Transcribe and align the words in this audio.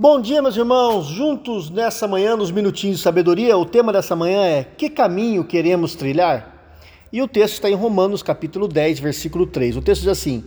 Bom 0.00 0.20
dia, 0.20 0.40
meus 0.40 0.56
irmãos. 0.56 1.08
Juntos 1.08 1.70
nessa 1.70 2.06
manhã, 2.06 2.36
nos 2.36 2.52
minutinhos 2.52 2.98
de 2.98 3.02
sabedoria, 3.02 3.58
o 3.58 3.64
tema 3.64 3.92
dessa 3.92 4.14
manhã 4.14 4.44
é: 4.44 4.62
Que 4.62 4.88
caminho 4.88 5.42
queremos 5.42 5.96
trilhar? 5.96 6.78
E 7.12 7.20
o 7.20 7.26
texto 7.26 7.54
está 7.54 7.68
em 7.68 7.74
Romanos, 7.74 8.22
capítulo 8.22 8.68
10, 8.68 9.00
versículo 9.00 9.44
3. 9.44 9.76
O 9.76 9.82
texto 9.82 10.02
diz 10.02 10.10
assim: 10.10 10.44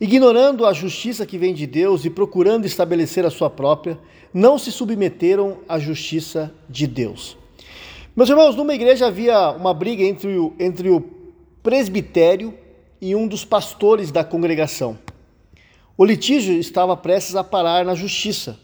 Ignorando 0.00 0.64
a 0.64 0.72
justiça 0.72 1.26
que 1.26 1.36
vem 1.36 1.52
de 1.52 1.66
Deus 1.66 2.06
e 2.06 2.08
procurando 2.08 2.64
estabelecer 2.64 3.26
a 3.26 3.30
sua 3.30 3.50
própria, 3.50 3.98
não 4.32 4.58
se 4.58 4.72
submeteram 4.72 5.58
à 5.68 5.78
justiça 5.78 6.50
de 6.66 6.86
Deus. 6.86 7.36
Meus 8.16 8.30
irmãos, 8.30 8.56
numa 8.56 8.74
igreja 8.74 9.08
havia 9.08 9.50
uma 9.50 9.74
briga 9.74 10.02
entre 10.02 10.34
o, 10.38 10.54
entre 10.58 10.88
o 10.88 11.04
presbitério 11.62 12.54
e 13.02 13.14
um 13.14 13.28
dos 13.28 13.44
pastores 13.44 14.10
da 14.10 14.24
congregação. 14.24 14.96
O 15.94 16.06
litígio 16.06 16.54
estava 16.54 16.96
prestes 16.96 17.36
a 17.36 17.44
parar 17.44 17.84
na 17.84 17.94
justiça. 17.94 18.63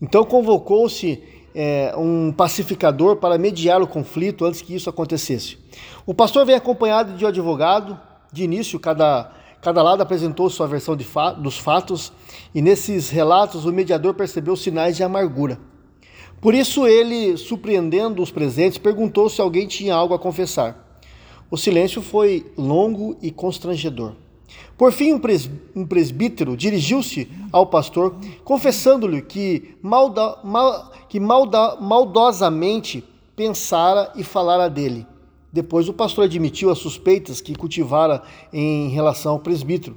Então 0.00 0.24
convocou-se 0.24 1.22
é, 1.54 1.94
um 1.96 2.30
pacificador 2.30 3.16
para 3.16 3.38
mediar 3.38 3.80
o 3.80 3.86
conflito 3.86 4.44
antes 4.44 4.60
que 4.60 4.74
isso 4.74 4.90
acontecesse. 4.90 5.56
O 6.04 6.12
pastor 6.12 6.44
vem 6.44 6.54
acompanhado 6.54 7.14
de 7.14 7.24
um 7.24 7.28
advogado. 7.28 7.98
De 8.30 8.44
início, 8.44 8.78
cada, 8.78 9.32
cada 9.62 9.82
lado 9.82 10.02
apresentou 10.02 10.50
sua 10.50 10.66
versão 10.66 10.98
fa 10.98 11.32
dos 11.32 11.56
fatos, 11.56 12.12
e 12.54 12.60
nesses 12.60 13.08
relatos 13.08 13.64
o 13.64 13.72
mediador 13.72 14.12
percebeu 14.12 14.54
sinais 14.56 14.96
de 14.96 15.02
amargura. 15.02 15.58
Por 16.40 16.54
isso, 16.54 16.86
ele, 16.86 17.36
surpreendendo 17.38 18.22
os 18.22 18.30
presentes, 18.30 18.76
perguntou 18.76 19.30
se 19.30 19.40
alguém 19.40 19.66
tinha 19.66 19.94
algo 19.94 20.12
a 20.12 20.18
confessar. 20.18 21.00
O 21.50 21.56
silêncio 21.56 22.02
foi 22.02 22.52
longo 22.58 23.16
e 23.22 23.30
constrangedor. 23.30 24.12
Por 24.76 24.92
fim, 24.92 25.12
um 25.74 25.86
presbítero 25.86 26.56
dirigiu-se 26.56 27.28
ao 27.50 27.66
pastor, 27.66 28.16
confessando-lhe 28.44 29.22
que, 29.22 29.76
malda, 29.82 30.38
mal, 30.44 30.92
que 31.08 31.18
malda, 31.18 31.76
maldosamente 31.76 33.02
pensara 33.34 34.12
e 34.14 34.22
falara 34.22 34.68
dele. 34.68 35.06
Depois, 35.52 35.88
o 35.88 35.94
pastor 35.94 36.24
admitiu 36.24 36.70
as 36.70 36.78
suspeitas 36.78 37.40
que 37.40 37.54
cultivara 37.54 38.22
em 38.52 38.88
relação 38.88 39.32
ao 39.32 39.38
presbítero. 39.38 39.96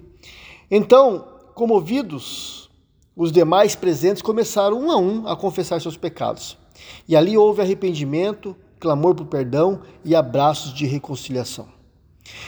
Então, 0.71 1.25
comovidos, 1.53 2.69
os 3.15 3.31
demais 3.31 3.75
presentes 3.75 4.21
começaram 4.21 4.79
um 4.79 4.91
a 4.91 4.97
um 4.97 5.27
a 5.27 5.35
confessar 5.35 5.81
seus 5.81 5.97
pecados. 5.97 6.57
E 7.05 7.15
ali 7.17 7.37
houve 7.37 7.61
arrependimento, 7.61 8.55
clamor 8.79 9.13
por 9.13 9.25
perdão 9.25 9.81
e 10.05 10.15
abraços 10.15 10.73
de 10.73 10.85
reconciliação. 10.85 11.67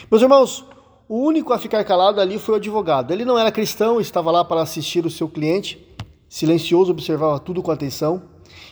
Meus 0.09 0.21
irmãos, 0.21 0.65
o 1.11 1.25
único 1.25 1.51
a 1.51 1.59
ficar 1.59 1.83
calado 1.83 2.21
ali 2.21 2.39
foi 2.39 2.53
o 2.53 2.57
advogado. 2.57 3.11
Ele 3.11 3.25
não 3.25 3.37
era 3.37 3.51
cristão, 3.51 3.99
estava 3.99 4.31
lá 4.31 4.45
para 4.45 4.61
assistir 4.61 5.05
o 5.05 5.09
seu 5.11 5.27
cliente, 5.27 5.85
silencioso, 6.29 6.89
observava 6.89 7.37
tudo 7.37 7.61
com 7.61 7.69
atenção. 7.69 8.23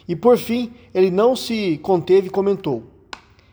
E 0.08 0.16
por 0.16 0.38
fim, 0.38 0.72
ele 0.94 1.12
não 1.12 1.36
se 1.36 1.78
conteve 1.80 2.28
e 2.28 2.30
comentou: 2.30 2.84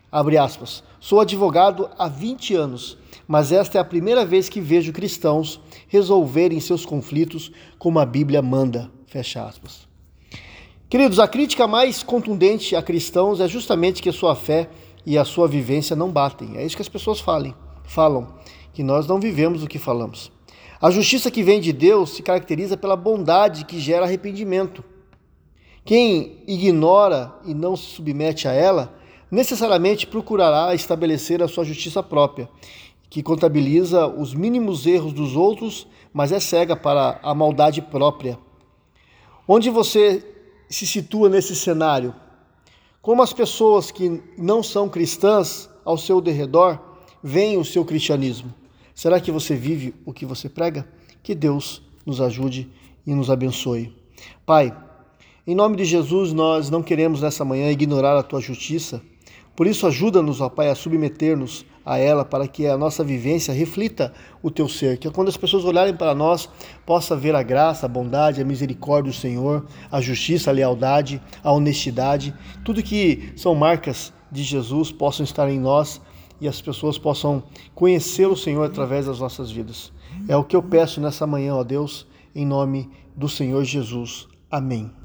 aspas, 0.09 0.85
sou 1.01 1.19
advogado 1.19 1.89
há 1.97 2.07
20 2.07 2.55
anos, 2.55 2.97
mas 3.27 3.51
esta 3.51 3.77
é 3.77 3.81
a 3.81 3.83
primeira 3.83 4.25
vez 4.25 4.47
que 4.47 4.61
vejo 4.61 4.93
cristãos 4.93 5.59
resolverem 5.89 6.61
seus 6.61 6.85
conflitos 6.85 7.51
como 7.77 7.99
a 7.99 8.05
Bíblia 8.05 8.41
manda. 8.41 8.89
Fecha 9.05 9.43
aspas. 9.43 9.85
Queridos, 10.89 11.19
a 11.19 11.27
crítica 11.27 11.67
mais 11.67 12.03
contundente 12.03 12.73
a 12.73 12.81
cristãos 12.81 13.41
é 13.41 13.49
justamente 13.49 14.01
que 14.01 14.07
a 14.07 14.13
sua 14.13 14.33
fé 14.33 14.69
e 15.05 15.17
a 15.17 15.25
sua 15.25 15.45
vivência 15.45 15.93
não 15.93 16.09
batem. 16.09 16.55
É 16.55 16.65
isso 16.65 16.77
que 16.77 16.81
as 16.81 16.87
pessoas 16.87 17.19
falem, 17.19 17.53
falam 17.83 18.37
que 18.77 18.83
nós 18.83 19.07
não 19.07 19.19
vivemos 19.19 19.63
o 19.63 19.67
que 19.67 19.79
falamos. 19.79 20.31
A 20.79 20.91
justiça 20.91 21.31
que 21.31 21.41
vem 21.41 21.59
de 21.59 21.73
Deus 21.73 22.11
se 22.11 22.21
caracteriza 22.21 22.77
pela 22.77 22.95
bondade 22.95 23.65
que 23.65 23.79
gera 23.79 24.05
arrependimento. 24.05 24.83
Quem 25.83 26.43
ignora 26.45 27.33
e 27.43 27.55
não 27.55 27.75
se 27.75 27.85
submete 27.85 28.47
a 28.47 28.53
ela, 28.53 28.95
necessariamente 29.31 30.05
procurará 30.05 30.75
estabelecer 30.75 31.41
a 31.41 31.47
sua 31.47 31.65
justiça 31.65 32.03
própria, 32.03 32.47
que 33.09 33.23
contabiliza 33.23 34.05
os 34.05 34.35
mínimos 34.35 34.85
erros 34.85 35.11
dos 35.11 35.35
outros, 35.35 35.87
mas 36.13 36.31
é 36.31 36.39
cega 36.39 36.75
para 36.75 37.19
a 37.23 37.33
maldade 37.33 37.81
própria. 37.81 38.37
Onde 39.47 39.71
você 39.71 40.23
se 40.69 40.85
situa 40.85 41.29
nesse 41.29 41.55
cenário? 41.55 42.13
Como 43.01 43.23
as 43.23 43.33
pessoas 43.33 43.89
que 43.89 44.21
não 44.37 44.61
são 44.61 44.87
cristãs 44.87 45.67
ao 45.83 45.97
seu 45.97 46.21
derredor 46.21 46.79
veem 47.23 47.57
o 47.57 47.65
seu 47.65 47.83
cristianismo? 47.83 48.53
Será 48.97 49.19
que 49.19 49.31
você 49.31 49.53
vive 49.53 49.93
o 50.03 50.11
que 50.11 50.25
você 50.25 50.49
prega? 50.49 50.83
Que 51.21 51.35
Deus 51.35 51.83
nos 52.03 52.19
ajude 52.19 52.67
e 53.05 53.13
nos 53.13 53.29
abençoe. 53.29 53.95
Pai, 54.43 54.75
em 55.45 55.53
nome 55.53 55.75
de 55.75 55.85
Jesus, 55.85 56.33
nós 56.33 56.71
não 56.71 56.81
queremos 56.81 57.21
nessa 57.21 57.45
manhã 57.45 57.69
ignorar 57.69 58.17
a 58.17 58.23
tua 58.23 58.41
justiça. 58.41 58.99
Por 59.55 59.67
isso, 59.67 59.85
ajuda-nos, 59.85 60.41
ó 60.41 60.49
Pai, 60.49 60.71
a 60.71 60.73
submeter-nos 60.73 61.63
a 61.85 61.99
ela 61.99 62.25
para 62.25 62.47
que 62.47 62.65
a 62.65 62.75
nossa 62.75 63.03
vivência 63.03 63.53
reflita 63.53 64.11
o 64.41 64.49
teu 64.49 64.67
ser, 64.67 64.97
que 64.97 65.07
quando 65.11 65.27
as 65.27 65.37
pessoas 65.37 65.63
olharem 65.63 65.95
para 65.95 66.15
nós, 66.15 66.49
possa 66.83 67.15
ver 67.15 67.35
a 67.35 67.43
graça, 67.43 67.85
a 67.85 67.89
bondade, 67.89 68.41
a 68.41 68.45
misericórdia 68.45 69.11
do 69.11 69.15
Senhor, 69.15 69.67
a 69.91 70.01
justiça, 70.01 70.49
a 70.49 70.53
lealdade, 70.53 71.21
a 71.43 71.51
honestidade, 71.51 72.33
tudo 72.65 72.81
que 72.81 73.31
são 73.35 73.53
marcas 73.53 74.11
de 74.31 74.41
Jesus 74.41 74.91
possam 74.91 75.23
estar 75.23 75.47
em 75.51 75.59
nós 75.59 76.01
e 76.39 76.47
as 76.47 76.61
pessoas 76.61 76.97
possam 76.97 77.43
conhecer 77.73 78.27
o 78.27 78.35
Senhor 78.35 78.63
através 78.63 79.05
das 79.05 79.19
nossas 79.19 79.51
vidas. 79.51 79.91
É 80.27 80.35
o 80.35 80.43
que 80.43 80.55
eu 80.55 80.63
peço 80.63 81.01
nessa 81.01 81.27
manhã, 81.27 81.55
ó 81.55 81.63
Deus, 81.63 82.07
em 82.35 82.45
nome 82.45 82.89
do 83.15 83.27
Senhor 83.27 83.63
Jesus. 83.63 84.27
Amém. 84.49 84.91